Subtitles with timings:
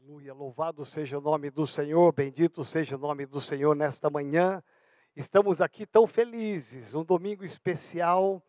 [0.00, 4.62] Aleluia, louvado seja o nome do Senhor, bendito seja o nome do Senhor nesta manhã.
[5.16, 8.40] Estamos aqui tão felizes, um domingo especial,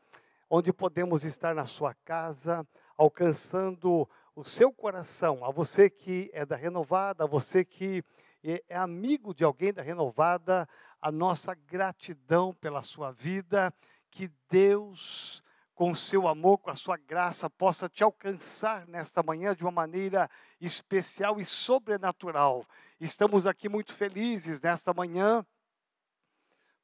[0.47, 2.65] onde podemos estar na sua casa,
[2.95, 5.43] alcançando o seu coração.
[5.43, 8.03] A você que é da renovada, a você que
[8.43, 10.69] é amigo de alguém da renovada,
[11.01, 13.73] a nossa gratidão pela sua vida,
[14.11, 15.43] que Deus
[15.79, 19.71] com o seu amor, com a sua graça, possa te alcançar nesta manhã de uma
[19.71, 22.65] maneira especial e sobrenatural.
[22.99, 25.41] Estamos aqui muito felizes nesta manhã,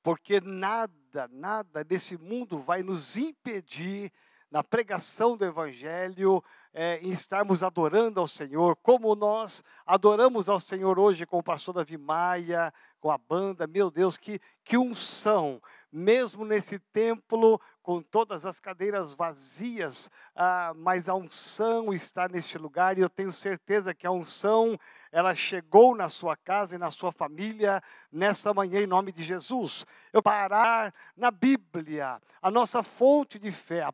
[0.02, 4.14] porque nada, nada desse mundo vai nos impedir
[4.50, 6.42] na pregação do Evangelho,
[6.74, 11.74] é, em estarmos adorando ao Senhor, como nós adoramos ao Senhor hoje com o pastor
[11.74, 12.74] Davi Maia,
[13.06, 19.14] com a banda, meu Deus, que, que unção, mesmo nesse templo, com todas as cadeiras
[19.14, 24.76] vazias, ah, mas a unção está neste lugar, e eu tenho certeza que a unção,
[25.12, 27.80] ela chegou na sua casa e na sua família,
[28.12, 29.86] nessa manhã, em nome de Jesus.
[30.12, 33.88] Eu parar na Bíblia, a nossa fonte de fé.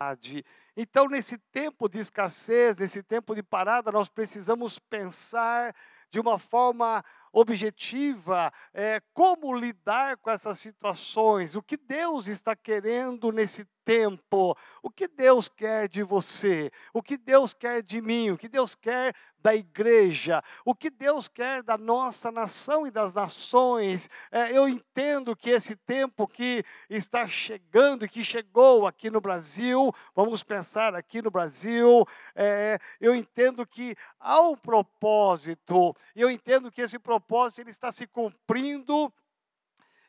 [0.74, 5.74] Então, nesse tempo de escassez, nesse tempo de parada, nós precisamos pensar
[6.12, 13.32] de uma forma objetiva, é, como lidar com essas situações, o que Deus está querendo
[13.32, 18.38] nesse tempo, o que Deus quer de você, o que Deus quer de mim, o
[18.38, 24.08] que Deus quer da igreja, o que Deus quer da nossa nação e das nações.
[24.30, 29.92] É, eu entendo que esse tempo que está chegando e que chegou aqui no Brasil,
[30.14, 36.82] vamos pensar aqui no Brasil, é, eu entendo que há um propósito, eu entendo que
[36.82, 39.12] esse propósito propósito ele está se cumprindo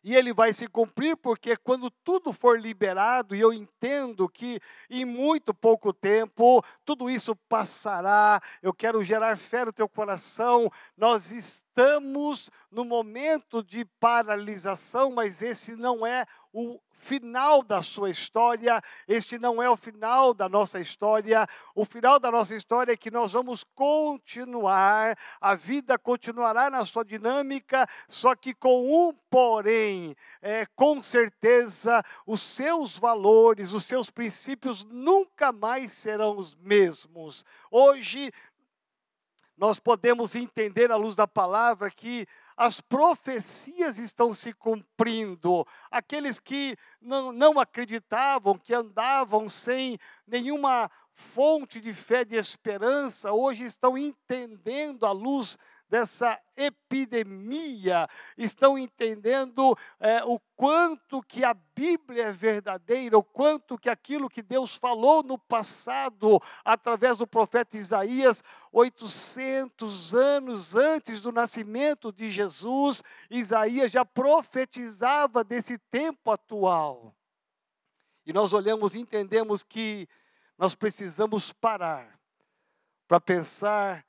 [0.03, 5.06] e ele vai se cumprir porque quando tudo for liberado, e eu entendo que em
[5.06, 10.69] muito pouco tempo tudo isso passará, eu quero gerar fé no teu coração.
[10.97, 18.81] Nós estamos no momento de paralisação, mas esse não é o final da sua história,
[19.07, 21.45] este não é o final da nossa história.
[21.75, 27.03] O final da nossa história é que nós vamos continuar, a vida continuará na sua
[27.03, 34.84] dinâmica, só que com um porém, é, com certeza, os seus valores, os seus princípios
[34.84, 37.44] nunca mais serão os mesmos.
[37.72, 38.31] Hoje,
[39.58, 42.28] nós podemos entender à luz da palavra que
[42.58, 45.66] as profecias estão se cumprindo.
[45.91, 49.97] Aqueles que não, não acreditavam, que andavam sem
[50.28, 55.58] nenhuma fonte de fé, de esperança, hoje estão entendendo a luz
[55.94, 63.88] dessa epidemia, estão entendendo é, o quanto que a Bíblia é verdadeira, o quanto que
[63.88, 72.12] aquilo que Deus falou no passado, através do profeta Isaías, 800 anos antes do nascimento
[72.12, 77.16] de Jesus, Isaías já profetizava desse tempo atual.
[78.25, 80.10] E nós olhamos e entendemos que
[80.58, 82.20] nós precisamos parar
[83.08, 84.04] para pensar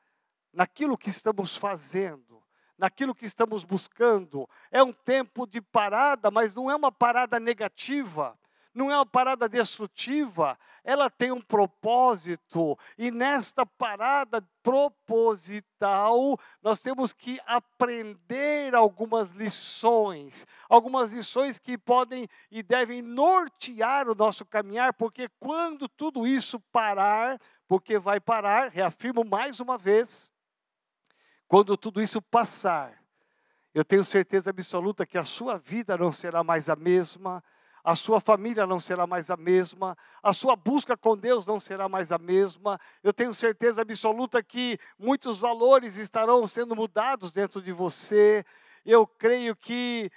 [0.55, 2.43] naquilo que estamos fazendo,
[2.79, 4.49] naquilo que estamos buscando.
[4.71, 8.39] É um tempo de parada, mas não é uma parada negativa,
[8.75, 17.13] não é uma parada destrutiva, ela tem um propósito, e nesta parada proposital, nós temos
[17.13, 25.29] que aprender algumas lições, algumas lições que podem e devem nortear o nosso caminhar, porque
[25.39, 30.34] quando tudo isso parar, porque vai parar, reafirmo mais uma vez,
[31.49, 33.03] quando tudo isso passar,
[33.75, 37.43] eu tenho certeza absoluta que a sua vida não será mais a mesma,
[37.85, 41.87] a sua família não será mais a mesma, a sua busca com Deus não será
[41.87, 42.81] mais a mesma.
[43.03, 48.43] Eu tenho certeza absoluta que muitos valores estarão sendo mudados dentro de você.
[48.87, 50.11] Eu creio que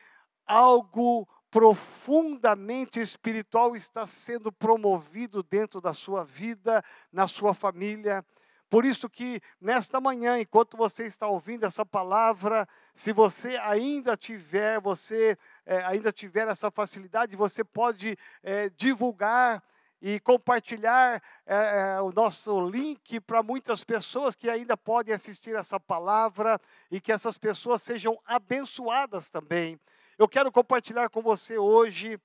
[0.45, 8.23] algo profundamente espiritual está sendo promovido dentro da sua vida, na sua família.
[8.69, 14.79] Por isso que nesta manhã, enquanto você está ouvindo essa palavra, se você ainda tiver,
[14.81, 19.63] você é, ainda tiver essa facilidade, você pode é, divulgar
[20.01, 25.79] e compartilhar é, é o nosso link para muitas pessoas que ainda podem assistir essa
[25.79, 26.59] palavra
[26.91, 29.79] e que essas pessoas sejam abençoadas também.
[30.17, 32.19] Eu quero compartilhar com você hoje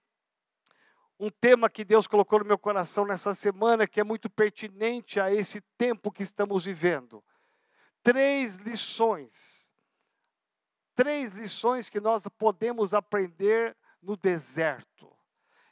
[1.23, 5.33] um tema que Deus colocou no meu coração nessa semana, que é muito pertinente a
[5.33, 7.23] esse tempo que estamos vivendo.
[8.03, 9.73] Três lições.
[10.97, 15.17] Três lições que nós podemos aprender no deserto.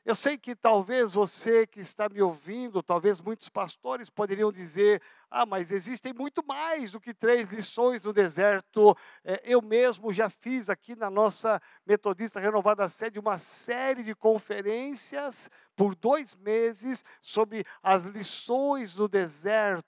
[0.05, 5.47] Eu sei que talvez você que está me ouvindo, talvez muitos pastores poderiam dizer: ah,
[5.47, 8.97] mas existem muito mais do que três lições no deserto.
[9.25, 15.49] É, eu mesmo já fiz aqui na nossa Metodista Renovada Sede uma série de conferências
[15.77, 19.85] por dois meses sobre as lições do deserto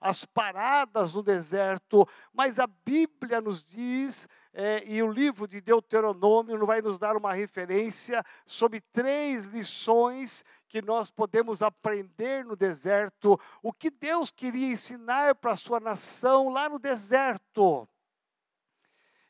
[0.00, 6.66] as paradas no deserto, mas a Bíblia nos diz, é, e o livro de Deuteronômio
[6.66, 13.72] vai nos dar uma referência sobre três lições que nós podemos aprender no deserto, o
[13.72, 17.88] que Deus queria ensinar para a sua nação lá no deserto.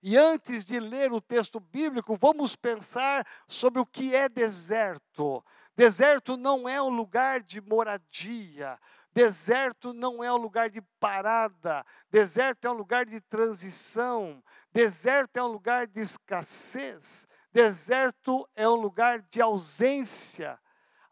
[0.03, 5.45] E antes de ler o texto bíblico, vamos pensar sobre o que é deserto.
[5.77, 8.79] Deserto não é um lugar de moradia.
[9.15, 14.43] Deserto não é um lugar de parada, deserto é um lugar de transição,
[14.73, 20.59] deserto é um lugar de escassez, deserto é um lugar de ausência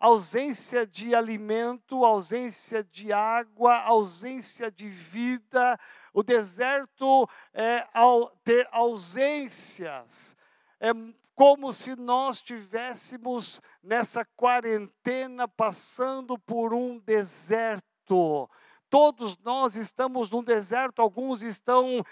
[0.00, 5.78] ausência de alimento, ausência de água, ausência de vida.
[6.14, 10.34] O deserto é ao ter ausências.
[10.80, 10.90] É
[11.34, 18.50] como se nós estivéssemos nessa quarentena passando por um deserto deserto.
[18.88, 22.04] Todos nós estamos num deserto, alguns estão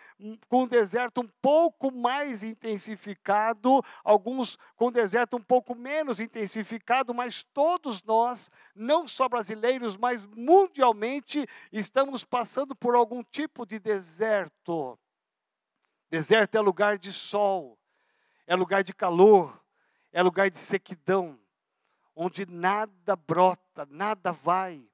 [0.49, 7.13] com um deserto um pouco mais intensificado, alguns com um deserto um pouco menos intensificado,
[7.13, 14.97] mas todos nós, não só brasileiros, mas mundialmente, estamos passando por algum tipo de deserto.
[16.09, 17.77] Deserto é lugar de sol,
[18.47, 19.61] é lugar de calor,
[20.13, 21.37] é lugar de sequidão,
[22.15, 24.89] onde nada brota, nada vai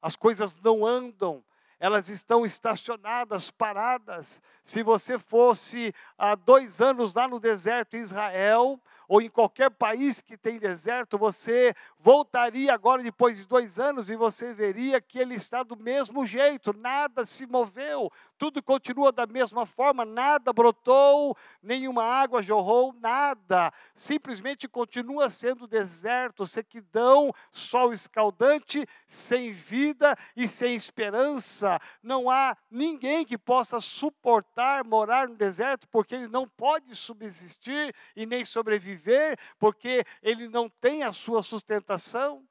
[0.00, 1.42] as coisas não andam,
[1.80, 4.42] elas estão estacionadas, paradas.
[4.62, 10.20] Se você fosse há dois anos lá no deserto em Israel, ou em qualquer país
[10.20, 15.34] que tem deserto, você voltaria agora depois de dois anos e você veria que ele
[15.34, 22.04] está do mesmo jeito, nada se moveu, tudo continua da mesma forma, nada brotou, nenhuma
[22.04, 31.78] água jorrou, nada, simplesmente continua sendo deserto, sequidão, sol escaldante, sem vida e sem esperança.
[32.02, 38.24] Não há ninguém que possa suportar morar no deserto, porque ele não pode subsistir e
[38.24, 42.46] nem sobreviver viver, porque ele não tem a sua sustentação.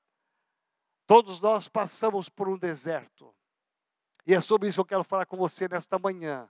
[1.06, 3.34] Todos nós passamos por um deserto.
[4.28, 6.50] E é sobre isso que eu quero falar com você nesta manhã.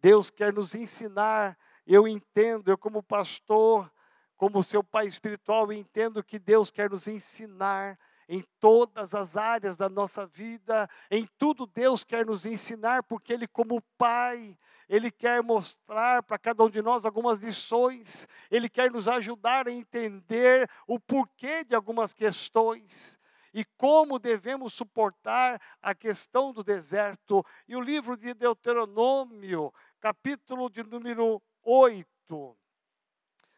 [0.00, 1.54] Deus quer nos ensinar,
[1.86, 3.92] eu entendo, eu como pastor,
[4.38, 9.86] como seu pai espiritual, entendo que Deus quer nos ensinar em todas as áreas da
[9.86, 14.56] nossa vida, em tudo Deus quer nos ensinar, porque Ele, como Pai,
[14.88, 19.72] Ele quer mostrar para cada um de nós algumas lições, Ele quer nos ajudar a
[19.72, 23.18] entender o porquê de algumas questões
[23.54, 27.42] e como devemos suportar a questão do deserto.
[27.68, 32.58] E o livro de Deuteronômio, capítulo de número 8.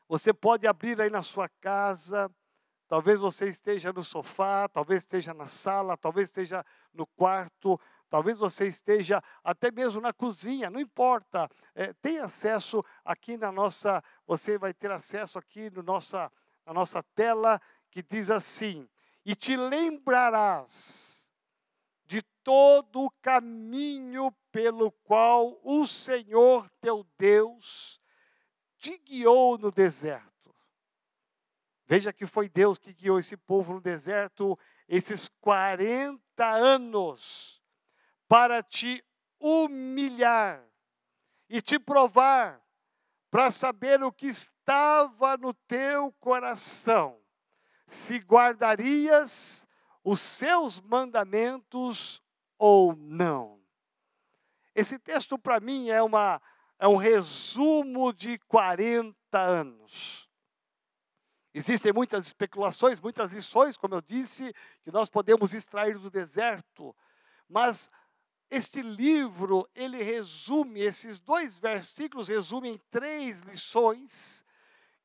[0.06, 2.30] Você pode abrir aí na sua casa,
[2.88, 6.64] Talvez você esteja no sofá, talvez esteja na sala, talvez esteja
[6.94, 11.50] no quarto, talvez você esteja até mesmo na cozinha, não importa.
[11.74, 16.30] É, tem acesso aqui na nossa, você vai ter acesso aqui no nossa,
[16.64, 17.60] na nossa tela
[17.90, 18.88] que diz assim:
[19.26, 21.28] E te lembrarás
[22.04, 28.00] de todo o caminho pelo qual o Senhor teu Deus
[28.78, 30.54] te guiou no deserto.
[31.86, 37.60] Veja que foi Deus que guiou esse povo no deserto esses 40 anos
[38.28, 39.04] para te
[39.40, 40.64] humilhar
[41.48, 42.60] e te provar,
[43.28, 47.20] para saber o que estava no teu coração,
[47.86, 49.66] se guardarias
[50.02, 52.22] os seus mandamentos
[52.58, 53.60] ou não.
[54.74, 56.40] Esse texto para mim é, uma,
[56.78, 60.28] é um resumo de 40 anos.
[61.54, 64.52] Existem muitas especulações, muitas lições, como eu disse,
[64.82, 66.94] que nós podemos extrair do deserto,
[67.48, 67.90] mas
[68.50, 74.44] este livro, ele resume, esses dois versículos resumem três lições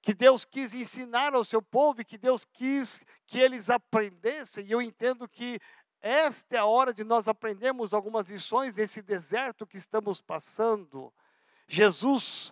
[0.02, 4.66] que Deus quis ensinar ao seu povo e que Deus quis que eles aprendessem.
[4.66, 5.60] E eu entendo que
[6.02, 11.14] esta é a hora de nós aprendermos algumas lições desse deserto que estamos passando.
[11.68, 12.52] Jesus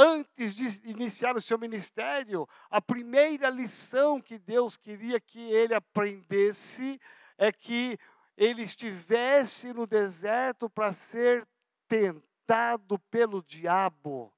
[0.00, 7.00] antes de iniciar o seu ministério, a primeira lição que Deus queria que ele aprendesse
[7.36, 7.98] é que
[8.36, 11.44] ele estivesse no deserto para ser
[11.88, 14.32] tentado pelo diabo.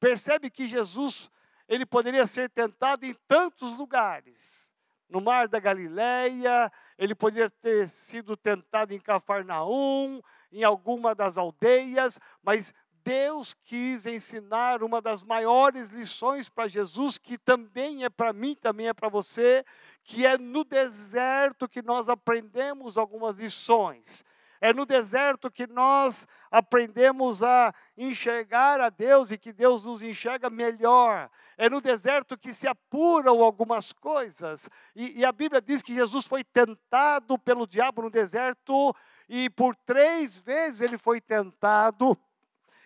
[0.00, 1.30] Percebe que Jesus,
[1.72, 4.74] ele poderia ser tentado em tantos lugares,
[5.08, 10.20] no mar da Galileia, ele poderia ter sido tentado em Cafarnaum,
[10.52, 17.38] em alguma das aldeias, mas Deus quis ensinar uma das maiores lições para Jesus, que
[17.38, 19.64] também é para mim, também é para você,
[20.04, 24.22] que é no deserto que nós aprendemos algumas lições.
[24.62, 30.48] É no deserto que nós aprendemos a enxergar a Deus e que Deus nos enxerga
[30.48, 31.28] melhor.
[31.58, 34.70] É no deserto que se apuram algumas coisas.
[34.94, 38.94] E, e a Bíblia diz que Jesus foi tentado pelo diabo no deserto
[39.28, 42.16] e por três vezes ele foi tentado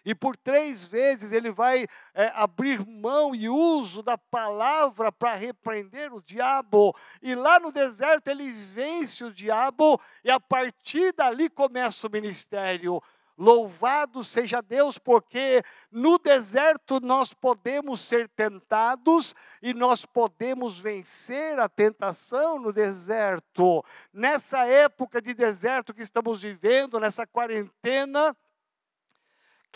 [0.06, 6.14] e por três vezes ele vai é, abrir mão e uso da palavra para repreender
[6.14, 6.94] o diabo.
[7.20, 13.02] E lá no deserto ele vence o diabo, e a partir dali começa o ministério.
[13.38, 21.68] Louvado seja Deus, porque no deserto nós podemos ser tentados e nós podemos vencer a
[21.68, 23.84] tentação no deserto.
[24.10, 28.34] Nessa época de deserto que estamos vivendo, nessa quarentena,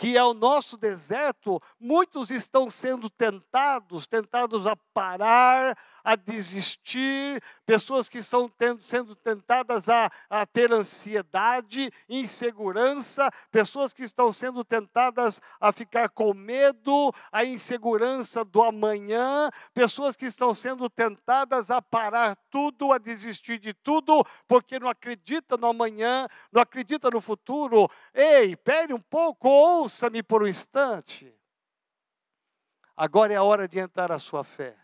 [0.01, 8.09] que é o nosso deserto, muitos estão sendo tentados, tentados a parar, a desistir, pessoas
[8.09, 15.39] que estão tendo, sendo tentadas a, a ter ansiedade, insegurança, pessoas que estão sendo tentadas
[15.59, 22.35] a ficar com medo, a insegurança do amanhã, pessoas que estão sendo tentadas a parar
[22.49, 27.87] tudo, a desistir de tudo, porque não acreditam no amanhã, não acreditam no futuro.
[28.15, 29.47] Ei, pere um pouco,
[29.91, 31.35] ouça-me por um instante.
[32.95, 34.77] Agora é a hora de entrar a sua fé.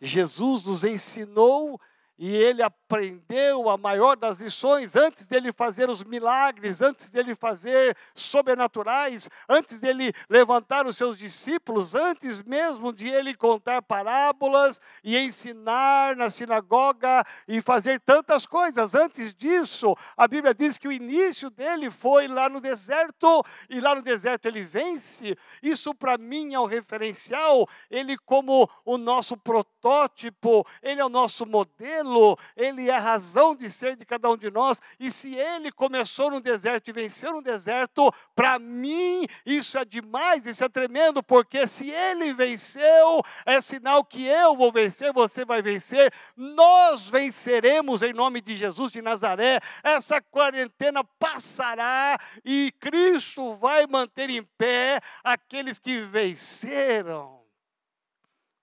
[0.00, 1.78] Jesus nos ensinou
[2.24, 7.96] e ele aprendeu a maior das lições antes dele fazer os milagres, antes dele fazer
[8.14, 16.14] sobrenaturais, antes dele levantar os seus discípulos, antes mesmo de ele contar parábolas e ensinar
[16.14, 18.94] na sinagoga e fazer tantas coisas.
[18.94, 23.96] Antes disso, a Bíblia diz que o início dele foi lá no deserto e lá
[23.96, 25.36] no deserto ele vence.
[25.60, 29.36] Isso para mim é um referencial, ele como o nosso
[29.82, 34.36] protótipo, ele é o nosso modelo ele é a razão de ser de cada um
[34.36, 34.80] de nós.
[34.98, 40.46] E se ele começou no deserto e venceu no deserto, para mim isso é demais,
[40.46, 45.62] isso é tremendo, porque se ele venceu, é sinal que eu vou vencer, você vai
[45.62, 49.60] vencer, nós venceremos em nome de Jesus de Nazaré.
[49.82, 57.41] Essa quarentena passará e Cristo vai manter em pé aqueles que venceram.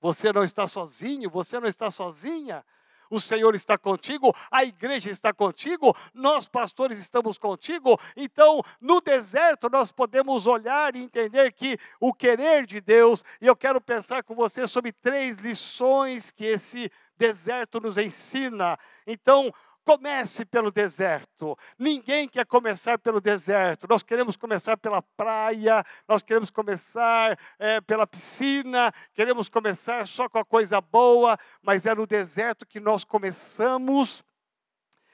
[0.01, 2.63] Você não está sozinho, você não está sozinha
[3.10, 8.00] o Senhor está contigo, a igreja está contigo, nós pastores estamos contigo.
[8.15, 13.56] Então, no deserto, nós podemos olhar e entender que o querer de Deus, e eu
[13.56, 18.77] quero pensar com você sobre três lições que esse deserto nos ensina.
[19.06, 19.51] Então,
[19.86, 21.57] Comece pelo deserto.
[21.77, 23.88] Ninguém quer começar pelo deserto.
[23.89, 30.38] Nós queremos começar pela praia, nós queremos começar é, pela piscina, queremos começar só com
[30.38, 34.24] a coisa boa, mas é no deserto que nós começamos.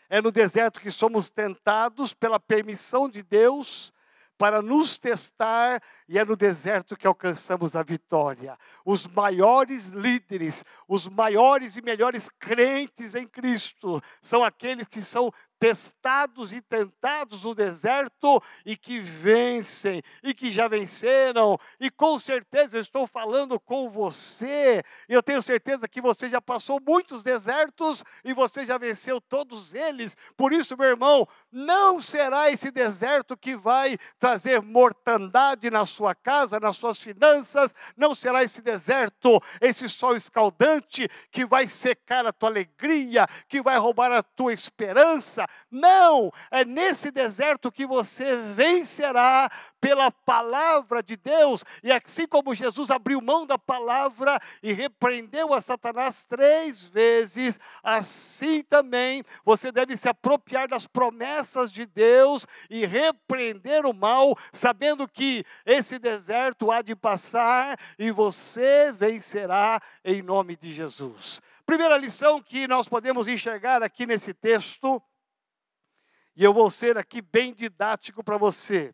[0.09, 3.93] É no deserto que somos tentados pela permissão de Deus
[4.37, 8.57] para nos testar e é no deserto que alcançamos a vitória.
[8.85, 16.53] Os maiores líderes, os maiores e melhores crentes em Cristo são aqueles que são testados
[16.53, 21.57] e tentados no deserto e que vencem e que já venceram.
[21.79, 24.83] E com certeza eu estou falando com você.
[25.07, 29.73] E eu tenho certeza que você já passou muitos desertos e você já venceu todos
[29.73, 30.15] eles.
[30.37, 36.59] Por isso, meu irmão, não será esse deserto que vai trazer mortandade na sua casa,
[36.59, 42.49] nas suas finanças, não será esse deserto, esse sol escaldante que vai secar a tua
[42.49, 45.44] alegria, que vai roubar a tua esperança.
[45.69, 49.49] Não, é nesse deserto que você vencerá
[49.85, 51.63] pela palavra de Deus.
[51.83, 58.63] E assim como Jesus abriu mão da palavra e repreendeu a Satanás três vezes, assim
[58.63, 65.45] também você deve se apropriar das promessas de Deus e repreender o mal, sabendo que
[65.65, 71.41] esse deserto há de passar e você vencerá em nome de Jesus.
[71.65, 75.01] Primeira lição que nós podemos enxergar aqui nesse texto
[76.35, 78.93] e eu vou ser aqui bem didático para você.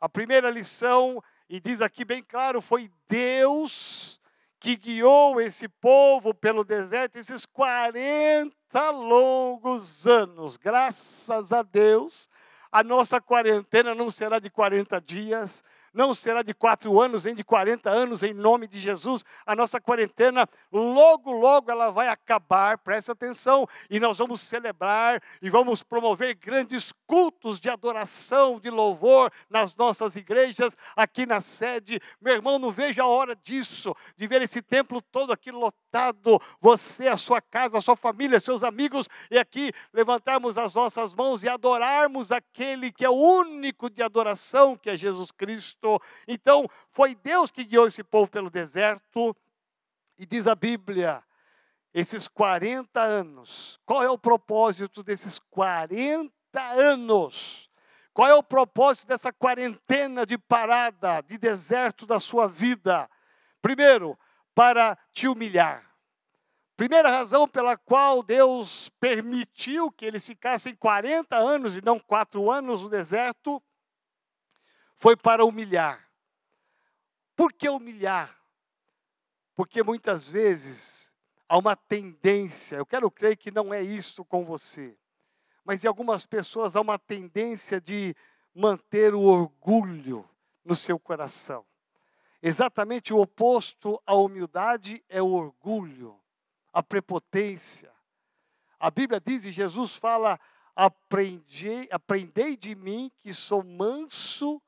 [0.00, 4.20] A primeira lição, e diz aqui bem claro, foi Deus
[4.58, 10.56] que guiou esse povo pelo deserto esses 40 longos anos.
[10.56, 12.28] Graças a Deus,
[12.72, 15.62] a nossa quarentena não será de 40 dias,
[15.96, 19.24] não será de quatro anos, nem de 40 anos, em nome de Jesus.
[19.46, 25.48] A nossa quarentena, logo, logo ela vai acabar, presta atenção, e nós vamos celebrar e
[25.48, 31.98] vamos promover grandes cultos de adoração, de louvor nas nossas igrejas, aqui na sede.
[32.20, 35.85] Meu irmão, não vejo a hora disso, de ver esse templo todo aqui lotado,
[36.60, 41.42] você, a sua casa, a sua família, seus amigos, e aqui levantarmos as nossas mãos
[41.42, 46.00] e adorarmos aquele que é o único de adoração, que é Jesus Cristo.
[46.26, 49.34] Então, foi Deus que guiou esse povo pelo deserto,
[50.18, 51.22] e diz a Bíblia,
[51.92, 57.70] esses 40 anos, qual é o propósito desses 40 anos?
[58.12, 63.10] Qual é o propósito dessa quarentena de parada, de deserto da sua vida?
[63.60, 64.18] Primeiro,
[64.54, 65.85] para te humilhar.
[66.76, 72.82] Primeira razão pela qual Deus permitiu que eles ficassem 40 anos e não quatro anos
[72.82, 73.62] no deserto,
[74.94, 76.06] foi para humilhar.
[77.34, 78.38] Por que humilhar?
[79.54, 81.16] Porque muitas vezes
[81.48, 84.98] há uma tendência, eu quero crer que não é isso com você,
[85.64, 88.14] mas em algumas pessoas há uma tendência de
[88.54, 90.28] manter o orgulho
[90.62, 91.64] no seu coração.
[92.42, 96.20] Exatamente o oposto à humildade é o orgulho,
[96.76, 97.90] a prepotência.
[98.78, 100.38] A Bíblia diz e Jesus fala:
[100.74, 104.60] aprendei, aprendei de mim que sou manso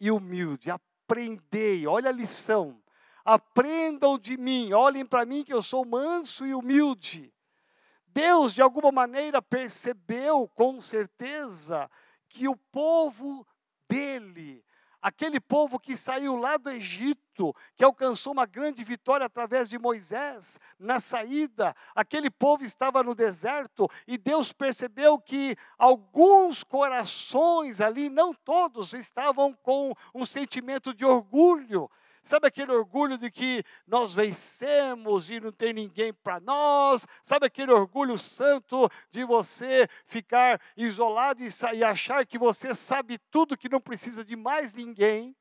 [0.00, 0.72] e humilde.
[0.72, 2.82] Aprendei, olha a lição.
[3.24, 7.32] Aprendam de mim, olhem para mim que eu sou manso e humilde.
[8.08, 11.88] Deus, de alguma maneira, percebeu com certeza
[12.28, 13.46] que o povo
[13.88, 14.64] dele,
[15.02, 20.60] aquele povo que saiu lá do Egito, que alcançou uma grande vitória através de Moisés
[20.78, 28.32] na saída, aquele povo estava no deserto e Deus percebeu que alguns corações ali, não
[28.32, 31.90] todos, estavam com um sentimento de orgulho,
[32.22, 37.04] Sabe aquele orgulho de que nós vencemos e não tem ninguém para nós?
[37.22, 43.68] Sabe aquele orgulho santo de você ficar isolado e achar que você sabe tudo, que
[43.68, 45.36] não precisa de mais ninguém?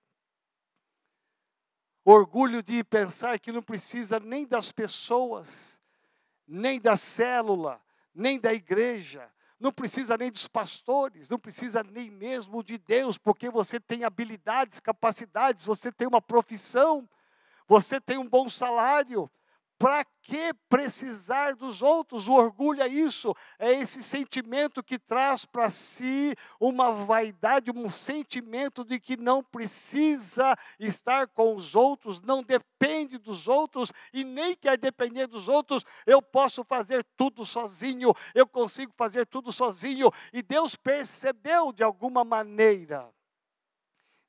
[2.03, 5.79] Orgulho de pensar que não precisa nem das pessoas,
[6.47, 7.79] nem da célula,
[8.13, 13.49] nem da igreja, não precisa nem dos pastores, não precisa nem mesmo de Deus, porque
[13.49, 17.07] você tem habilidades, capacidades, você tem uma profissão,
[17.67, 19.29] você tem um bom salário,
[19.81, 22.27] para que precisar dos outros?
[22.27, 28.85] O orgulho é isso, é esse sentimento que traz para si uma vaidade, um sentimento
[28.85, 34.77] de que não precisa estar com os outros, não depende dos outros e nem quer
[34.77, 35.83] depender dos outros.
[36.05, 40.11] Eu posso fazer tudo sozinho, eu consigo fazer tudo sozinho.
[40.31, 43.11] E Deus percebeu de alguma maneira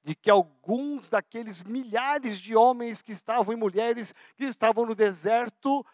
[0.03, 5.85] de que alguns daqueles milhares de homens que estavam e mulheres que estavam no deserto,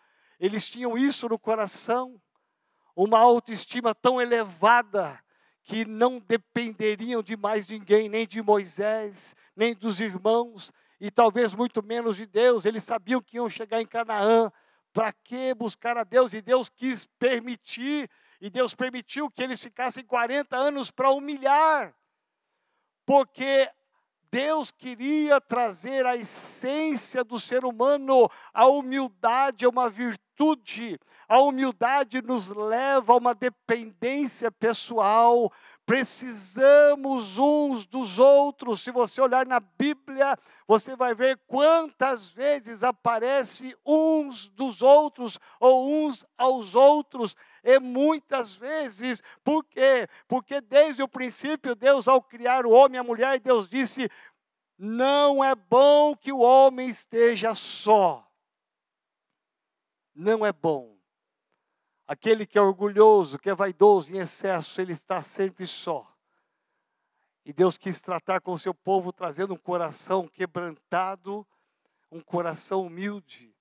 [0.40, 2.21] eles tinham isso no coração,
[2.97, 5.23] uma autoestima tão elevada
[5.62, 11.83] que não dependeriam de mais ninguém, nem de Moisés, nem dos irmãos, e talvez muito
[11.83, 12.64] menos de Deus.
[12.64, 14.51] Eles sabiam que iam chegar em Canaã.
[14.92, 16.33] Para que buscar a Deus?
[16.33, 21.94] E Deus quis permitir, e Deus permitiu que eles ficassem 40 anos para humilhar,
[23.05, 23.71] porque
[24.30, 32.20] Deus queria trazer a essência do ser humano, a humildade é uma virtude, a humildade
[32.22, 35.50] nos leva a uma dependência pessoal,
[35.86, 38.82] precisamos uns dos outros.
[38.82, 40.36] Se você olhar na Bíblia,
[40.66, 47.34] você vai ver quantas vezes aparece uns dos outros ou uns aos outros.
[47.62, 50.09] E muitas vezes, por quê?
[50.27, 54.09] Porque desde o princípio, Deus, ao criar o homem e a mulher, Deus disse:
[54.79, 58.25] não é bom que o homem esteja só.
[60.14, 60.97] Não é bom.
[62.07, 66.07] Aquele que é orgulhoso, que é vaidoso em excesso, ele está sempre só.
[67.44, 71.47] E Deus quis tratar com o seu povo, trazendo um coração quebrantado,
[72.11, 73.53] um coração humilde.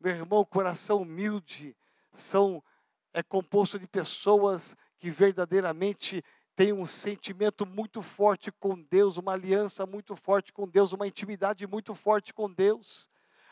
[0.00, 1.76] Meu irmão, coração humilde
[2.14, 2.64] são,
[3.12, 9.86] é composto de pessoas que verdadeiramente têm um sentimento muito forte com Deus, uma aliança
[9.86, 13.08] muito forte com Deus, uma intimidade muito forte com Deus.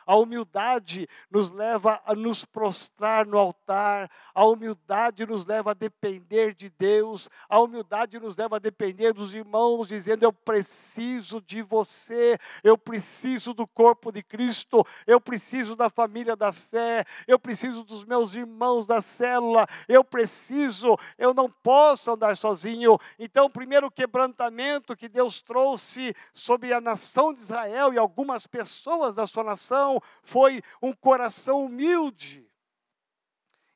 [0.07, 6.55] A humildade nos leva a nos prostrar no altar, a humildade nos leva a depender
[6.55, 12.39] de Deus, a humildade nos leva a depender dos irmãos, dizendo: Eu preciso de você,
[12.63, 18.05] eu preciso do corpo de Cristo, eu preciso da família da fé, eu preciso dos
[18.05, 22.99] meus irmãos da célula, eu preciso, eu não posso andar sozinho.
[23.19, 29.15] Então, o primeiro quebrantamento que Deus trouxe sobre a nação de Israel e algumas pessoas
[29.15, 29.89] da sua nação
[30.22, 32.46] foi um coração humilde.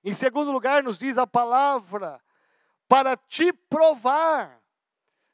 [0.05, 2.23] Em segundo lugar, nos diz a palavra,
[2.87, 4.61] para te provar.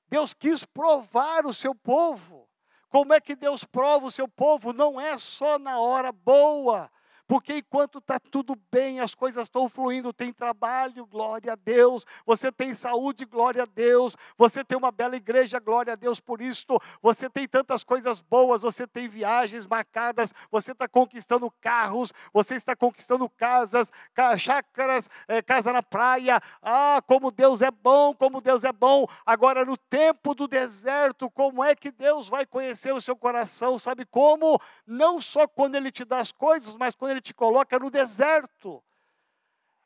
[0.09, 2.49] Deus quis provar o seu povo.
[2.89, 4.73] Como é que Deus prova o seu povo?
[4.73, 6.91] Não é só na hora boa,
[7.31, 12.51] porque enquanto está tudo bem, as coisas estão fluindo, tem trabalho, glória a Deus, você
[12.51, 16.77] tem saúde, glória a Deus, você tem uma bela igreja, glória a Deus por isto,
[17.01, 22.75] você tem tantas coisas boas, você tem viagens marcadas, você está conquistando carros, você está
[22.75, 23.93] conquistando casas,
[24.37, 26.41] chácaras, é, casa na praia.
[26.61, 29.07] Ah, como Deus é bom, como Deus é bom.
[29.25, 33.79] Agora, no tempo do deserto, como é que Deus vai conhecer o seu coração?
[33.79, 34.61] Sabe como?
[34.85, 37.91] Não só quando Ele te dá as coisas, mas quando Ele ele te coloca no
[37.91, 38.83] deserto.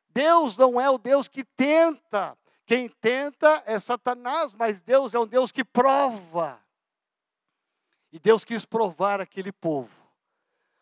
[0.08, 2.38] Deus não é o Deus que tenta.
[2.64, 6.62] Quem tenta é Satanás, mas Deus é um Deus que prova.
[8.12, 9.90] E Deus quis provar aquele povo,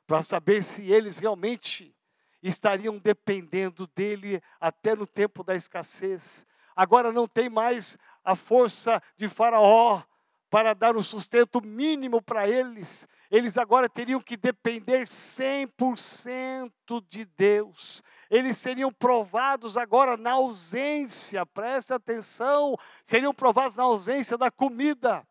[0.07, 1.97] para saber se eles realmente
[2.43, 6.47] estariam dependendo dele até no tempo da escassez.
[6.77, 10.03] Agora não tem mais a força de Faraó,
[10.51, 16.71] para dar o sustento mínimo para eles, eles agora teriam que depender 100%
[17.09, 18.03] de Deus.
[18.31, 25.27] Eles seriam provados agora na ausência, preste atenção, seriam provados na ausência da comida.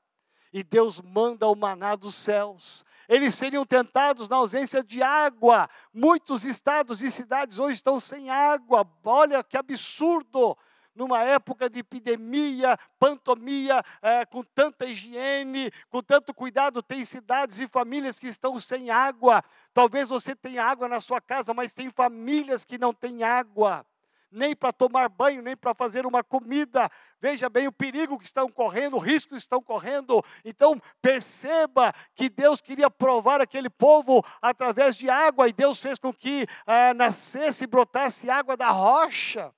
[0.52, 2.84] E Deus manda o maná dos céus.
[3.08, 5.70] Eles seriam tentados na ausência de água.
[5.94, 8.84] Muitos estados e cidades hoje estão sem água.
[9.04, 10.58] Olha que absurdo!
[10.96, 17.68] Numa época de epidemia, pantomia, é, com tanta higiene, com tanto cuidado, tem cidades e
[17.68, 19.44] famílias que estão sem água.
[19.74, 23.86] Talvez você tenha água na sua casa, mas tem famílias que não têm água.
[24.34, 26.90] Nem para tomar banho, nem para fazer uma comida.
[27.20, 30.24] Veja bem o perigo que estão correndo, o risco que estão correndo.
[30.46, 36.14] Então, perceba que Deus queria provar aquele povo através de água, e Deus fez com
[36.14, 39.54] que ah, nascesse e brotasse água da rocha.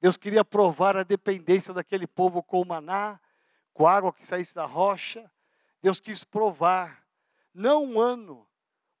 [0.00, 3.18] Deus queria provar a dependência daquele povo com o maná,
[3.72, 5.30] com a água que saísse da rocha.
[5.82, 7.02] Deus quis provar,
[7.54, 8.46] não um ano,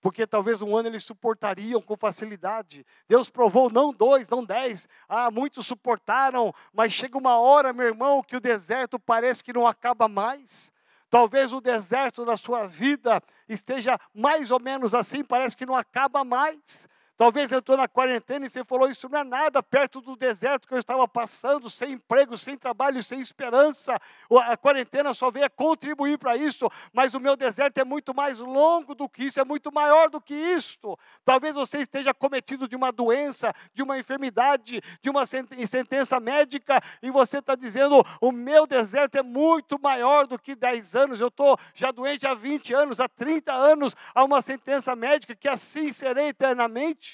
[0.00, 2.86] porque talvez um ano eles suportariam com facilidade.
[3.08, 4.88] Deus provou não dois, não dez.
[5.08, 9.66] Ah, muitos suportaram, mas chega uma hora, meu irmão, que o deserto parece que não
[9.66, 10.72] acaba mais.
[11.10, 16.24] Talvez o deserto da sua vida esteja mais ou menos assim, parece que não acaba
[16.24, 16.88] mais.
[17.16, 20.74] Talvez entrou na quarentena e você falou: Isso não é nada perto do deserto que
[20.74, 23.98] eu estava passando, sem emprego, sem trabalho, sem esperança.
[24.44, 28.94] A quarentena só veio contribuir para isso, mas o meu deserto é muito mais longo
[28.94, 30.98] do que isso, é muito maior do que isto.
[31.24, 37.10] Talvez você esteja cometido de uma doença, de uma enfermidade, de uma sentença médica, e
[37.10, 41.58] você está dizendo: O meu deserto é muito maior do que 10 anos, eu estou
[41.74, 46.28] já doente há 20 anos, há 30 anos, há uma sentença médica que assim serei
[46.28, 47.05] eternamente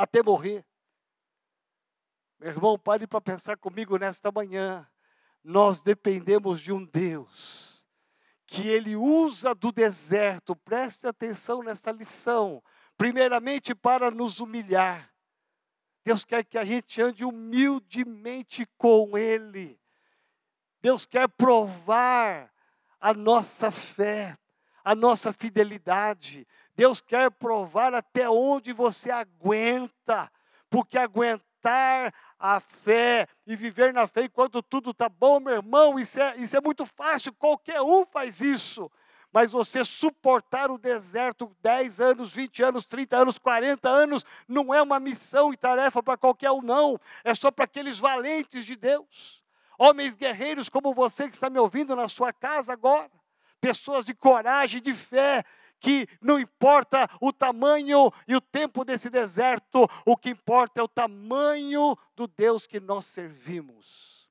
[0.00, 0.64] até morrer.
[2.38, 4.88] Meu irmão, pare para pensar comigo nesta manhã.
[5.44, 7.86] Nós dependemos de um Deus
[8.46, 12.62] que Ele usa do deserto, preste atenção nesta lição,
[12.96, 15.12] primeiramente para nos humilhar.
[16.02, 19.78] Deus quer que a gente ande humildemente com Ele.
[20.80, 22.50] Deus quer provar
[22.98, 24.36] a nossa fé,
[24.82, 26.46] a nossa fidelidade.
[26.80, 30.32] Deus quer provar até onde você aguenta,
[30.70, 36.18] porque aguentar a fé e viver na fé enquanto tudo está bom, meu irmão, isso
[36.18, 38.90] é, isso é muito fácil, qualquer um faz isso.
[39.30, 44.80] Mas você suportar o deserto 10 anos, 20 anos, 30 anos, 40 anos, não é
[44.80, 46.98] uma missão e tarefa para qualquer um, não.
[47.22, 49.44] É só para aqueles valentes de Deus.
[49.78, 53.10] Homens guerreiros como você que está me ouvindo na sua casa agora.
[53.60, 55.44] Pessoas de coragem, de fé,
[55.80, 60.88] que não importa o tamanho e o tempo desse deserto, o que importa é o
[60.88, 64.30] tamanho do Deus que nós servimos.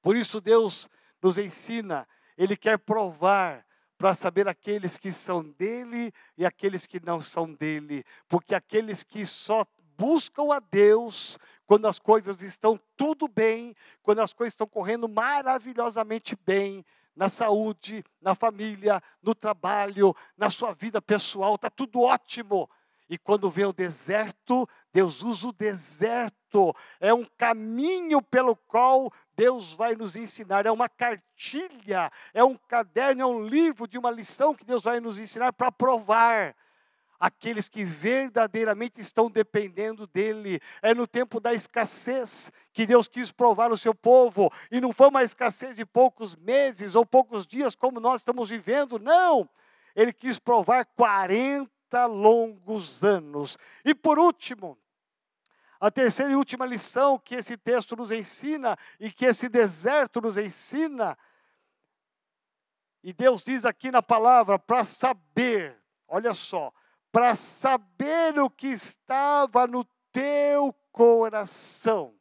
[0.00, 0.88] Por isso Deus
[1.20, 2.08] nos ensina,
[2.38, 3.66] Ele quer provar
[3.98, 9.24] para saber aqueles que são dele e aqueles que não são dele, porque aqueles que
[9.24, 9.64] só
[9.96, 16.36] buscam a Deus quando as coisas estão tudo bem, quando as coisas estão correndo maravilhosamente
[16.44, 22.68] bem, na saúde, na família, no trabalho, na sua vida pessoal, está tudo ótimo.
[23.08, 26.74] E quando vem o deserto, Deus usa o deserto.
[26.98, 30.64] É um caminho pelo qual Deus vai nos ensinar.
[30.64, 34.98] É uma cartilha, é um caderno, é um livro de uma lição que Deus vai
[34.98, 36.56] nos ensinar para provar
[37.22, 40.60] aqueles que verdadeiramente estão dependendo dele.
[40.82, 45.06] É no tempo da escassez que Deus quis provar o seu povo, e não foi
[45.06, 49.48] uma escassez de poucos meses ou poucos dias como nós estamos vivendo, não.
[49.94, 53.56] Ele quis provar 40 longos anos.
[53.84, 54.76] E por último,
[55.78, 60.36] a terceira e última lição que esse texto nos ensina e que esse deserto nos
[60.36, 61.16] ensina,
[63.00, 65.76] e Deus diz aqui na palavra, para saber,
[66.08, 66.72] olha só,
[67.12, 72.14] para saber o que estava no teu coração.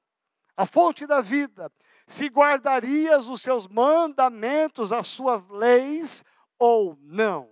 [0.55, 1.71] A fonte da vida,
[2.05, 6.23] se guardarias os seus mandamentos, as suas leis
[6.59, 7.49] ou não.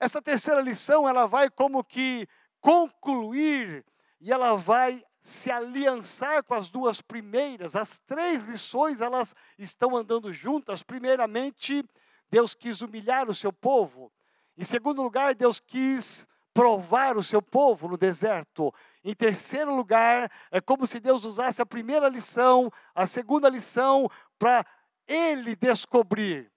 [0.00, 2.26] Essa terceira lição, ela vai como que
[2.60, 3.84] concluir
[4.18, 7.76] e ela vai se aliançar com as duas primeiras.
[7.76, 10.82] As três lições, elas estão andando juntas.
[10.82, 11.84] Primeiramente,
[12.28, 14.12] Deus quis humilhar o seu povo.
[14.56, 18.72] Em segundo lugar, Deus quis provar o seu povo no deserto.
[19.02, 24.64] Em terceiro lugar, é como se Deus usasse a primeira lição, a segunda lição, para
[25.06, 26.52] ele descobrir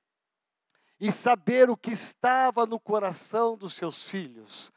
[0.99, 4.71] e saber o que estava no coração dos seus filhos.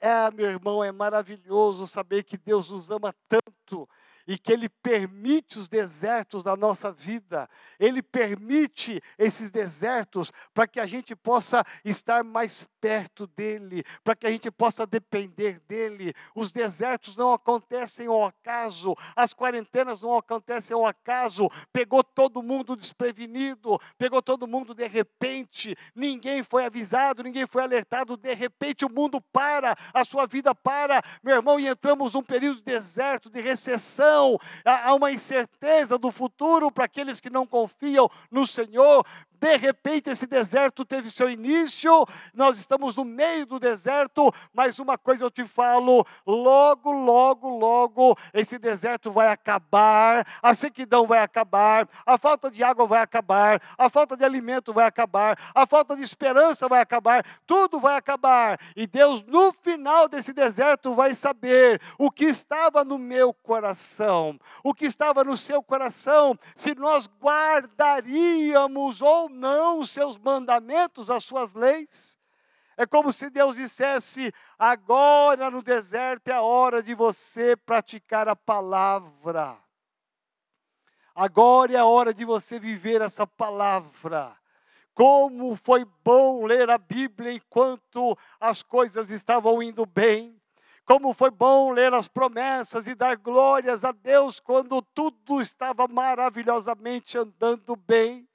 [0.00, 3.88] É, meu irmão, é maravilhoso saber que Deus nos ama tanto
[4.26, 10.80] e que Ele permite os desertos da nossa vida, Ele permite esses desertos para que
[10.80, 16.12] a gente possa estar mais perto dEle, para que a gente possa depender dEle.
[16.34, 22.76] Os desertos não acontecem ao acaso, as quarentenas não acontecem ao acaso, pegou todo mundo
[22.76, 28.90] desprevenido, pegou todo mundo de repente, ninguém foi avisado, ninguém foi alertado, de repente o
[28.90, 33.40] mundo para, a sua vida para, meu irmão, e entramos num período de deserto, de
[33.40, 34.11] recessão
[34.64, 39.04] há uma incerteza do futuro para aqueles que não confiam no Senhor.
[39.42, 44.96] De repente, esse deserto teve seu início, nós estamos no meio do deserto, mas uma
[44.96, 51.88] coisa eu te falo: logo, logo, logo, esse deserto vai acabar, a sequidão vai acabar,
[52.06, 56.04] a falta de água vai acabar, a falta de alimento vai acabar, a falta de
[56.04, 62.12] esperança vai acabar, tudo vai acabar, e Deus, no final desse deserto, vai saber o
[62.12, 69.31] que estava no meu coração, o que estava no seu coração, se nós guardaríamos ou
[69.32, 72.18] não os seus mandamentos, as suas leis.
[72.76, 78.36] É como se Deus dissesse: agora no deserto é a hora de você praticar a
[78.36, 79.58] palavra.
[81.14, 84.36] Agora é a hora de você viver essa palavra.
[84.94, 90.40] Como foi bom ler a Bíblia enquanto as coisas estavam indo bem.
[90.84, 97.16] Como foi bom ler as promessas e dar glórias a Deus quando tudo estava maravilhosamente
[97.16, 98.28] andando bem.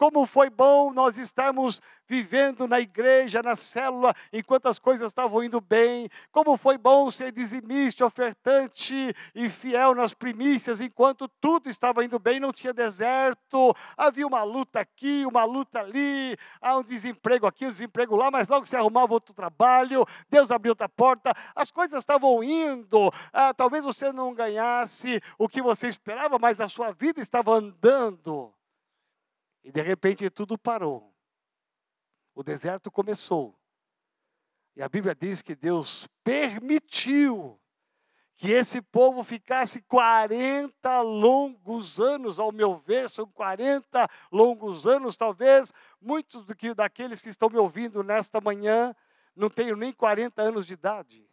[0.00, 5.60] Como foi bom nós estarmos vivendo na igreja, na célula, enquanto as coisas estavam indo
[5.60, 6.08] bem.
[6.32, 12.40] Como foi bom ser dizimista, ofertante e fiel nas primícias, enquanto tudo estava indo bem,
[12.40, 13.76] não tinha deserto.
[13.94, 18.48] Havia uma luta aqui, uma luta ali, há um desemprego aqui, um desemprego lá, mas
[18.48, 23.12] logo se arrumava outro trabalho, Deus abriu outra porta, as coisas estavam indo.
[23.34, 28.50] Ah, talvez você não ganhasse o que você esperava, mas a sua vida estava andando.
[29.62, 31.14] E de repente tudo parou.
[32.34, 33.58] O deserto começou.
[34.74, 37.60] E a Bíblia diz que Deus permitiu
[38.36, 45.74] que esse povo ficasse 40 longos anos, ao meu ver, são 40 longos anos, talvez
[46.00, 48.94] muitos daqueles que estão me ouvindo nesta manhã
[49.36, 51.28] não tenham nem 40 anos de idade.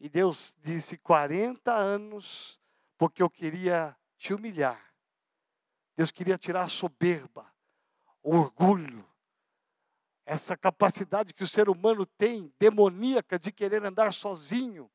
[0.00, 2.58] E Deus disse: 40 anos,
[2.98, 4.91] porque eu queria te humilhar
[6.02, 7.46] Deus queria tirar a soberba,
[8.24, 9.08] o orgulho,
[10.26, 14.90] essa capacidade que o ser humano tem, demoníaca, de querer andar sozinho,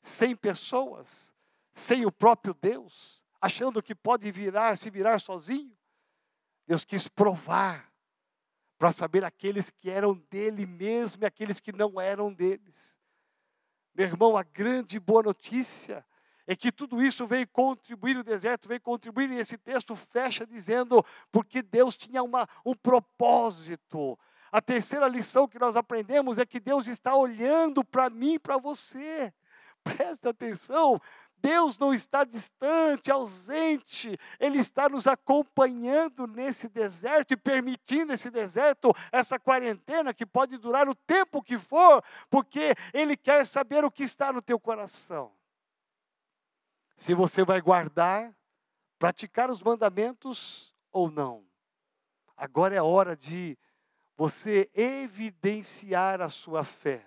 [0.00, 1.34] sem pessoas,
[1.74, 5.76] sem o próprio Deus, achando que pode virar, se virar sozinho.
[6.66, 7.92] Deus quis provar,
[8.78, 12.98] para saber aqueles que eram dele mesmo e aqueles que não eram deles.
[13.94, 16.02] Meu irmão, a grande boa notícia
[16.46, 21.04] é que tudo isso veio contribuir, o deserto veio contribuir, e esse texto fecha dizendo,
[21.32, 24.18] porque Deus tinha uma, um propósito.
[24.52, 28.56] A terceira lição que nós aprendemos é que Deus está olhando para mim e para
[28.56, 29.32] você.
[29.82, 31.00] Presta atenção,
[31.38, 38.92] Deus não está distante, ausente, Ele está nos acompanhando nesse deserto e permitindo esse deserto,
[39.12, 44.02] essa quarentena que pode durar o tempo que for, porque Ele quer saber o que
[44.02, 45.35] está no teu coração.
[46.96, 48.34] Se você vai guardar,
[48.98, 51.44] praticar os mandamentos ou não.
[52.36, 53.58] Agora é hora de
[54.16, 57.06] você evidenciar a sua fé.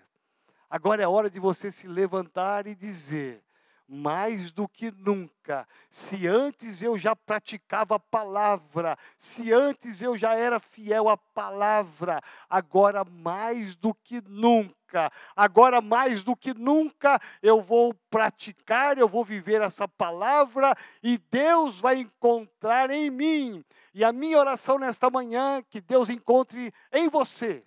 [0.70, 3.44] Agora é hora de você se levantar e dizer:
[3.90, 5.68] mais do que nunca.
[5.90, 12.22] Se antes eu já praticava a palavra, se antes eu já era fiel à palavra,
[12.48, 19.26] agora mais do que nunca, agora mais do que nunca eu vou praticar, eu vou
[19.26, 23.66] viver essa palavra e Deus vai encontrar em mim.
[23.92, 27.66] E a minha oração nesta manhã, que Deus encontre em você,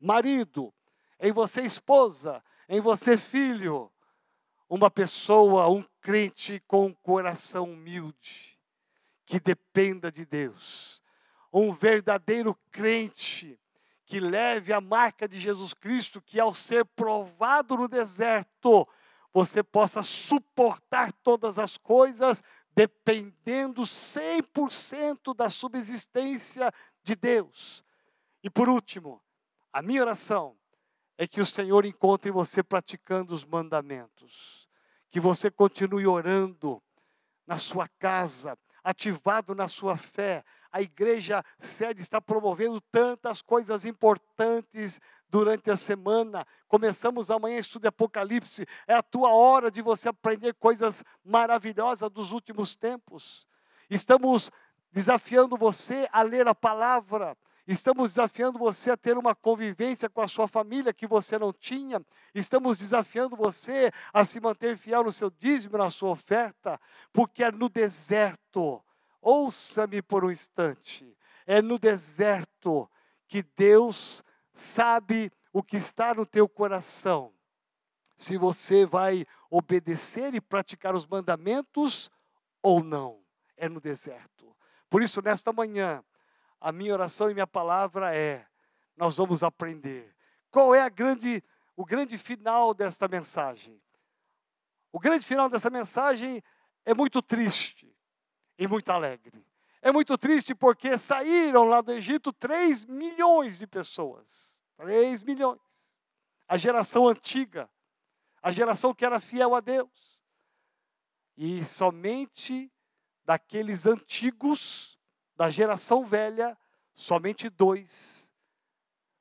[0.00, 0.74] marido,
[1.20, 3.92] em você, esposa, em você, filho,
[4.70, 8.56] uma pessoa, um crente com um coração humilde,
[9.26, 11.02] que dependa de Deus,
[11.52, 13.58] um verdadeiro crente
[14.06, 18.86] que leve a marca de Jesus Cristo, que ao ser provado no deserto,
[19.32, 22.42] você possa suportar todas as coisas,
[22.74, 27.84] dependendo 100% da subsistência de Deus.
[28.42, 29.20] E por último,
[29.72, 30.56] a minha oração
[31.20, 34.66] é que o Senhor encontre você praticando os mandamentos,
[35.10, 36.82] que você continue orando
[37.46, 40.42] na sua casa, ativado na sua fé.
[40.72, 46.46] A igreja sede está promovendo tantas coisas importantes durante a semana.
[46.66, 48.66] Começamos amanhã estudo de Apocalipse.
[48.86, 53.46] É a tua hora de você aprender coisas maravilhosas dos últimos tempos.
[53.90, 54.50] Estamos
[54.90, 57.36] desafiando você a ler a palavra,
[57.70, 62.04] Estamos desafiando você a ter uma convivência com a sua família que você não tinha.
[62.34, 66.80] Estamos desafiando você a se manter fiel no seu dízimo, na sua oferta,
[67.12, 68.82] porque é no deserto.
[69.22, 71.16] Ouça-me por um instante.
[71.46, 72.90] É no deserto
[73.28, 77.32] que Deus sabe o que está no teu coração.
[78.16, 82.10] Se você vai obedecer e praticar os mandamentos
[82.60, 83.20] ou não.
[83.56, 84.56] É no deserto.
[84.88, 86.02] Por isso, nesta manhã,
[86.60, 88.46] a minha oração e minha palavra é:
[88.96, 90.14] nós vamos aprender.
[90.50, 91.42] Qual é grande,
[91.74, 93.80] o grande final desta mensagem?
[94.92, 96.42] O grande final dessa mensagem
[96.84, 97.96] é muito triste
[98.58, 99.44] e muito alegre.
[99.80, 104.60] É muito triste porque saíram lá do Egito 3 milhões de pessoas.
[104.76, 105.98] 3 milhões.
[106.46, 107.70] A geração antiga,
[108.42, 110.20] a geração que era fiel a Deus.
[111.36, 112.70] E somente
[113.24, 114.99] daqueles antigos
[115.40, 116.54] da geração velha,
[116.94, 118.30] somente dois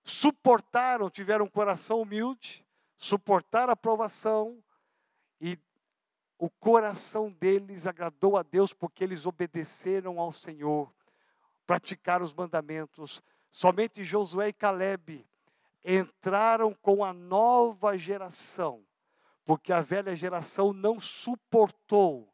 [0.04, 4.62] suportaram, tiveram um coração humilde, suportaram a provação
[5.40, 5.58] e
[6.38, 10.94] o coração deles agradou a Deus porque eles obedeceram ao Senhor,
[11.66, 13.22] praticaram os mandamentos.
[13.50, 15.26] Somente Josué e Caleb
[15.86, 18.86] entraram com a nova geração,
[19.46, 22.30] porque a velha geração não suportou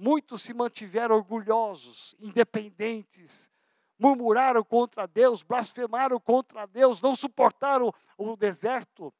[0.00, 3.50] Muitos se mantiveram orgulhosos, independentes,
[3.98, 9.12] murmuraram contra Deus, blasfemaram contra Deus, não suportaram o deserto.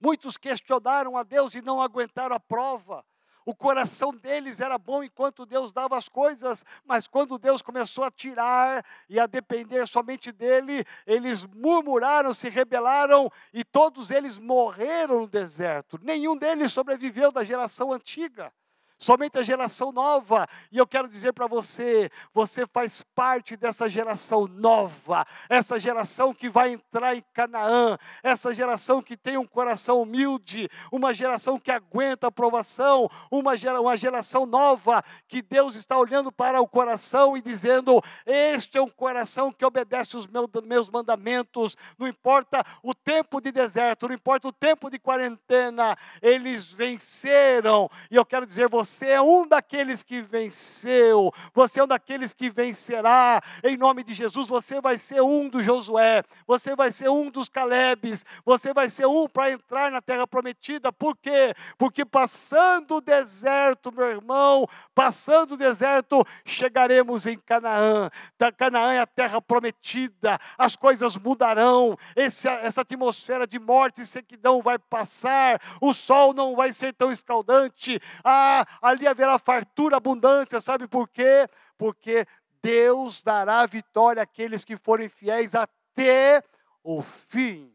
[0.00, 3.06] Muitos questionaram a Deus e não aguentaram a prova.
[3.44, 8.10] O coração deles era bom enquanto Deus dava as coisas, mas quando Deus começou a
[8.10, 15.28] tirar e a depender somente dele, eles murmuraram, se rebelaram e todos eles morreram no
[15.28, 15.96] deserto.
[16.02, 18.52] Nenhum deles sobreviveu da geração antiga
[18.98, 20.46] somente a geração nova.
[20.72, 26.48] E eu quero dizer para você: você faz parte dessa geração nova, essa geração que
[26.48, 32.28] vai entrar em Canaã, essa geração que tem um coração humilde, uma geração que aguenta
[32.28, 37.42] a provação, uma, gera, uma geração nova que Deus está olhando para o coração e
[37.42, 43.40] dizendo: Este é um coração que obedece os meus, meus mandamentos, não importa o tempo
[43.40, 47.88] de deserto, não importa o tempo de quarentena, eles venceram.
[48.10, 52.32] E eu quero dizer, você você é um daqueles que venceu, você é um daqueles
[52.32, 54.48] que vencerá, em nome de Jesus.
[54.48, 59.06] Você vai ser um do Josué, você vai ser um dos Calebes, você vai ser
[59.06, 61.52] um para entrar na terra prometida, por quê?
[61.76, 68.08] Porque passando o deserto, meu irmão, passando o deserto, chegaremos em Canaã.
[68.38, 74.06] Da Canaã é a terra prometida, as coisas mudarão, esse, essa atmosfera de morte e
[74.06, 80.60] sequidão vai passar, o sol não vai ser tão escaldante, ah, ali haverá fartura, abundância,
[80.60, 81.48] sabe por quê?
[81.76, 82.26] Porque
[82.62, 86.42] Deus dará vitória àqueles que forem fiéis até
[86.82, 87.72] o fim.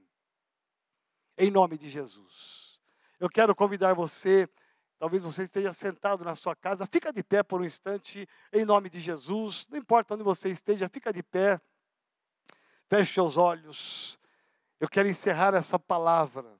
[1.37, 2.81] Em nome de Jesus.
[3.19, 4.49] Eu quero convidar você
[5.01, 8.87] Talvez você esteja sentado na sua casa, fica de pé por um instante, em nome
[8.87, 9.65] de Jesus.
[9.67, 11.59] Não importa onde você esteja, fica de pé.
[12.87, 14.19] Feche seus olhos.
[14.79, 16.55] Eu quero encerrar essa palavra,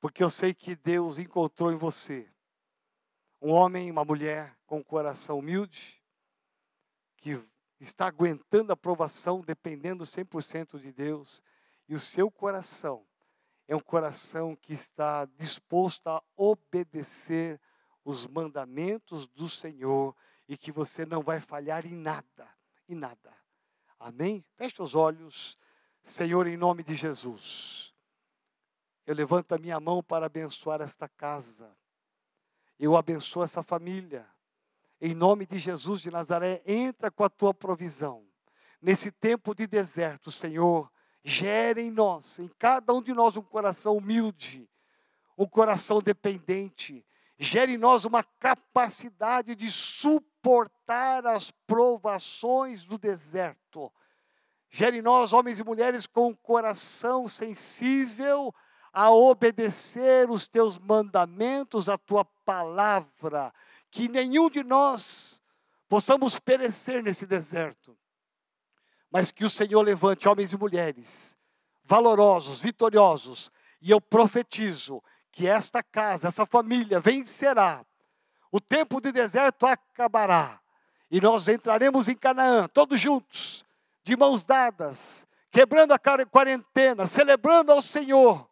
[0.00, 2.33] porque eu sei que Deus encontrou em você
[3.44, 6.02] um homem, uma mulher com um coração humilde,
[7.18, 7.38] que
[7.78, 11.42] está aguentando a provação, dependendo 100% de Deus,
[11.86, 13.06] e o seu coração
[13.68, 17.60] é um coração que está disposto a obedecer
[18.02, 20.16] os mandamentos do Senhor
[20.48, 22.48] e que você não vai falhar em nada,
[22.88, 23.30] em nada.
[24.00, 24.42] Amém?
[24.54, 25.58] Feche os olhos,
[26.02, 27.94] Senhor, em nome de Jesus.
[29.06, 31.76] Eu levanto a minha mão para abençoar esta casa.
[32.78, 34.26] Eu abençoo essa família.
[35.00, 38.24] Em nome de Jesus de Nazaré, entra com a tua provisão.
[38.80, 40.90] Nesse tempo de deserto, Senhor,
[41.22, 44.68] gere em nós, em cada um de nós, um coração humilde,
[45.38, 47.04] um coração dependente.
[47.38, 53.92] Gere em nós uma capacidade de suportar as provações do deserto.
[54.70, 58.54] Gere em nós, homens e mulheres, com um coração sensível
[58.94, 63.52] a obedecer os teus mandamentos, a tua palavra.
[63.90, 65.42] Que nenhum de nós
[65.88, 67.94] possamos perecer nesse deserto
[69.14, 71.38] mas que o Senhor levante homens e mulheres
[71.84, 77.84] valorosos, vitoriosos, e eu profetizo que esta casa, essa família vencerá.
[78.50, 80.60] O tempo de deserto acabará
[81.08, 83.64] e nós entraremos em Canaã, todos juntos,
[84.02, 88.48] de mãos dadas, quebrando a quarentena, celebrando ao Senhor,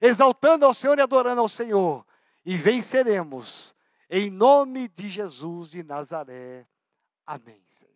[0.00, 2.04] exaltando ao Senhor e adorando ao Senhor,
[2.44, 3.74] e venceremos,
[4.10, 6.66] em nome de Jesus de Nazaré.
[7.26, 7.93] Amém, Senhor.